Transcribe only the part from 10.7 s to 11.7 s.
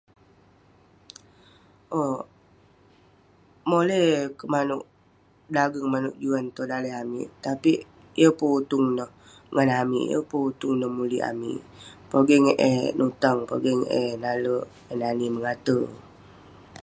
neh mulik amik.